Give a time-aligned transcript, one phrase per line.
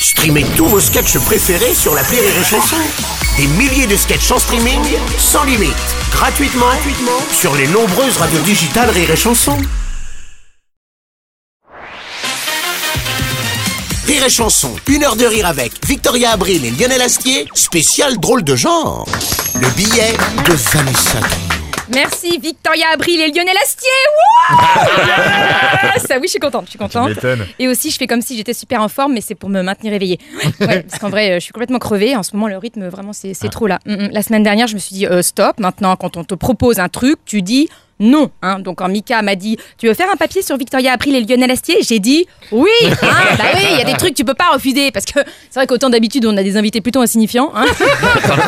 [0.00, 2.76] Streamez tous vos sketchs préférés sur la Rire et Chanson.
[3.36, 4.80] Des milliers de sketchs en streaming,
[5.18, 5.74] sans limite,
[6.12, 9.56] gratuitement, gratuitement sur les nombreuses radios digitales Rire et Chanson.
[14.06, 18.42] Rire et Chanson, une heure de rire avec Victoria Abril et Lionel Astier, spécial drôle
[18.42, 19.06] de genre.
[19.60, 21.47] Le billet de Vanessa.
[21.94, 23.88] Merci Victoria Abril et Lionel Astier.
[26.06, 27.10] Ça oui, je suis contente, je suis contente.
[27.58, 29.92] Et aussi, je fais comme si j'étais super en forme, mais c'est pour me maintenir
[29.92, 30.18] éveillée.
[30.60, 32.16] Ouais, parce qu'en vrai, euh, je suis complètement crevée.
[32.16, 33.78] En ce moment, le rythme, vraiment, c'est c'est trop là.
[33.86, 34.08] Mm, mm.
[34.12, 35.60] La semaine dernière, je me suis dit euh, stop.
[35.60, 37.68] Maintenant, quand on te propose un truc, tu dis
[38.00, 38.30] non.
[38.42, 38.58] hein.
[38.60, 41.50] Donc, quand Mika m'a dit tu veux faire un papier sur Victoria Abril et Lionel
[41.50, 42.68] Astier, j'ai dit oui.
[42.84, 42.96] hein.
[43.02, 45.20] bah oui, il y a des trucs que tu peux pas refuser parce que
[45.50, 47.52] c'est vrai qu'autant d'habitude, on a des invités plutôt insignifiants.
[47.54, 47.64] hein.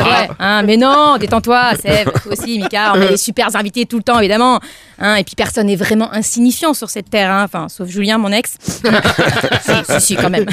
[0.01, 2.93] Ouais, hein, mais non, détends-toi, toi aussi, Mika.
[2.95, 4.61] On a des super invités tout le temps, évidemment.
[4.99, 7.45] Hein, et puis personne n'est vraiment insignifiant sur cette terre, hein.
[7.45, 8.57] enfin, sauf Julien, mon ex.
[8.61, 10.47] si, si, si, quand même.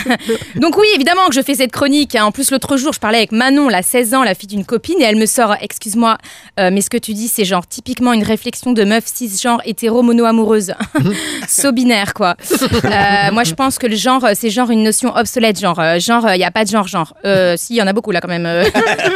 [0.55, 2.15] Donc oui, évidemment que je fais cette chronique.
[2.15, 4.99] En plus, l'autre jour, je parlais avec Manon, la 16 ans, la fille d'une copine,
[5.01, 6.17] et elle me sort, excuse-moi,
[6.59, 10.01] euh, mais ce que tu dis, c'est genre typiquement une réflexion de meuf cisgenre hétéro
[10.01, 10.73] mono-amoureuse.
[11.47, 12.35] so binaire, quoi.
[12.51, 15.99] Euh, moi, je pense que le genre, euh, c'est genre une notion obsolète, genre, euh,
[15.99, 17.13] genre, il n'y a pas de genre, genre.
[17.25, 18.47] Euh, si, il y en a beaucoup là quand même.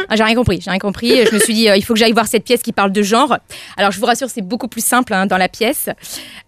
[0.08, 1.24] Ah, j'ai rien compris, j'ai rien compris.
[1.24, 3.38] Je me suis dit, il faut que j'aille voir cette pièce qui parle de genre.
[3.78, 5.88] Alors, je vous rassure, c'est beaucoup plus simple hein, dans la pièce.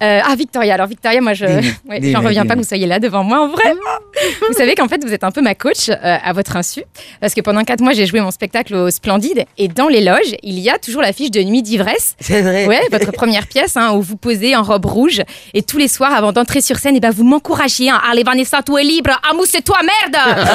[0.00, 0.74] Ah, Victoria.
[0.74, 1.46] Alors, Victoria, moi, je,
[1.88, 3.72] ouais, j'en reviens pas que vous soyez là devant moi en vrai.
[4.48, 6.82] vous savez qu'en fait, vous êtes un peu ma coach à votre insu.
[7.20, 9.46] Parce que pendant quatre mois, j'ai joué mon spectacle au Splendide.
[9.56, 12.16] Et dans les loges, il y a toujours l'affiche de Nuit d'ivresse.
[12.20, 12.66] C'est vrai.
[12.66, 15.22] Ouais, votre première pièce hein, où vous posez en robe rouge
[15.54, 17.90] et tous les soirs avant d'entrer sur scène, et ben vous m'encouragez.
[17.90, 19.10] Hein, Allez Vanessa, tu es libre.
[19.30, 20.16] Amou, c'est toi, merde.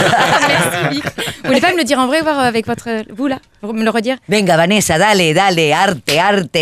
[0.48, 1.04] Merci Vic.
[1.06, 3.84] Vous voulez pas me le dire en vrai, voir avec votre vous là, Vous me
[3.84, 4.18] le redire?
[4.28, 6.58] Venga, Vanessa, dale, dale, arte, arte.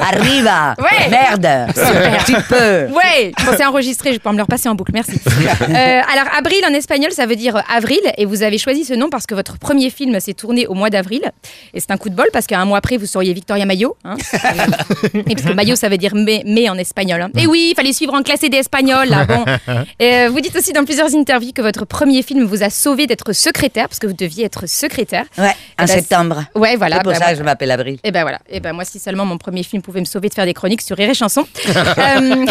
[0.00, 0.74] Arriba.
[0.78, 1.08] Ouais.
[1.10, 1.70] Merde.
[1.74, 2.24] Super.
[2.24, 2.86] Tu peux.
[2.94, 5.12] Ouais, je pensais enregistrer, je vais pouvoir me le repasser en boucle, merci.
[5.62, 9.08] Euh, alors, avril en espagnol, ça veut dire avril, et vous avez choisi ce nom
[9.10, 11.22] parce que votre premier film s'est tourné au mois d'avril,
[11.72, 13.96] et c'est un coup de bol parce qu'un mois après, vous seriez Victoria Mayo.
[14.04, 14.16] Hein
[15.28, 17.20] et parce que Mayo, ça veut dire mai, mai en espagnol.
[17.22, 17.30] hein.
[17.36, 19.44] Et oui, il fallait suivre en classe des espagnols, là, bon.
[19.98, 23.06] Et euh, vous dites aussi dans plusieurs interviews que votre premier film vous a sauvé
[23.06, 25.24] d'être secrétaire, parce que vous deviez être secrétaire.
[25.38, 25.48] Ouais,
[25.78, 26.44] en Eh ben, septembre.
[26.54, 26.96] Ouais, voilà.
[26.96, 27.98] C'est pour bah, ça que je m'appelle Avril.
[28.04, 28.38] Et ben voilà.
[28.48, 30.82] Et ben moi, si seulement mon premier film pouvait me sauver de faire des chroniques
[30.82, 31.46] sur Rire et Chanson.
[31.98, 32.46] Euh,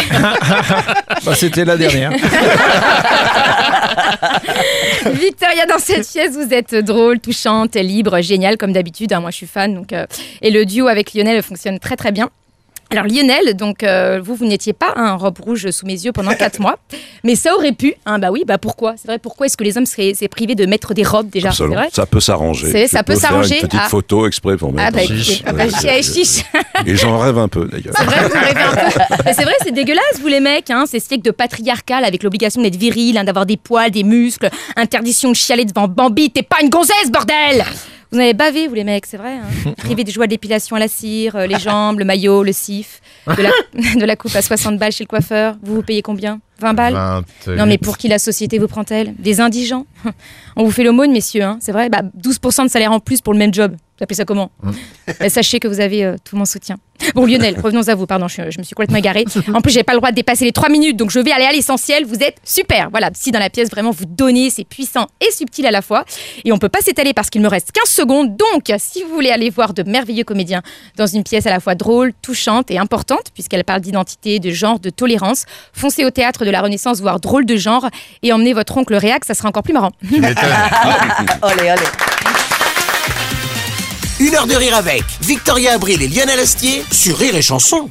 [1.24, 2.12] Bah, C'était la dernière.
[5.12, 9.12] Victoria, dans cette pièce, vous êtes drôle, touchante, libre, géniale, comme d'habitude.
[9.12, 9.74] hein, moi, je suis fan.
[9.74, 10.06] Donc, euh,
[10.40, 12.30] et le duo avec Lionel fonctionne très, très bien.
[12.92, 16.34] Alors Lionel, donc euh, vous, vous n'étiez pas un robe rouge sous mes yeux pendant
[16.34, 16.76] quatre mois,
[17.24, 17.94] mais ça aurait pu.
[18.04, 18.94] Hein, bah oui, bah pourquoi?
[18.96, 19.18] C'est vrai.
[19.18, 21.48] Pourquoi est-ce que les hommes seraient, seraient privés de mettre des robes déjà?
[21.48, 21.76] Absolument.
[21.76, 21.88] vrai.
[21.90, 22.86] Ça peut s'arranger.
[22.88, 23.56] Ça peut s'arranger.
[23.62, 23.88] Une petite Ah.
[23.88, 24.88] photo exprès pour mettre.
[24.88, 25.42] Ah bah chiche.
[25.46, 26.44] ah bah, Ouais, chiche.
[26.86, 27.94] Et j'en rêve un peu d'ailleurs.
[27.96, 28.98] C'est vrai, vous rêvez un peu.
[29.24, 30.70] Mais c'est vrai, c'est dégueulasse, vous les mecs.
[30.70, 30.84] Hein.
[30.86, 34.50] C'est ce siècle de patriarcal avec l'obligation d'être viril, hein, d'avoir des poils, des muscles,
[34.76, 36.30] interdiction de chialer devant Bambi.
[36.30, 37.64] T'es pas une gonzesse, bordel
[38.12, 39.38] Vous en avez bavé, vous les mecs, c'est vrai.
[39.38, 39.72] Hein.
[39.78, 43.00] Privé des joies de l'épilation à la cire, euh, les jambes, le maillot, le sif,
[43.26, 43.50] de la,
[44.00, 45.56] de la coupe à 60 balles chez le coiffeur.
[45.62, 46.40] Vous vous payez combien?
[46.62, 47.56] 20 balles 28.
[47.56, 49.86] non mais pour qui la société vous prend-elle Des indigents?
[50.56, 53.32] On vous fait l'aumône, messieurs, hein, c'est vrai bah, 12% de salaire en plus pour
[53.32, 53.72] le même job.
[53.98, 54.50] Vous appelez ça comment?
[55.20, 56.76] Bah, Sachez que vous avez euh, tout mon soutien.
[57.14, 59.24] Bon Lionel, revenons à vous, pardon, je, je me suis complètement égarée.
[59.54, 61.44] En plus, j'ai pas le droit de dépasser les 3 minutes, donc je vais aller
[61.44, 62.04] à l'essentiel.
[62.04, 62.90] Vous êtes super.
[62.90, 66.04] Voilà, si dans la pièce, vraiment, vous donnez, c'est puissant et subtil à la fois.
[66.44, 68.36] Et on peut pas s'étaler parce qu'il me reste 15 secondes.
[68.36, 70.62] Donc, si vous voulez aller voir de merveilleux comédiens
[70.96, 74.78] dans une pièce à la fois drôle, touchante et importante, puisqu'elle parle d'identité, de genre,
[74.78, 77.88] de tolérance, foncez au théâtre de la Renaissance voir drôle de genre
[78.22, 79.92] et emmenez votre oncle réac, ça sera encore plus marrant.
[80.10, 81.86] Olé, olé.
[84.20, 87.90] Une heure de rire avec Victoria Abril et Lionel Astier sur Rire et Chanson.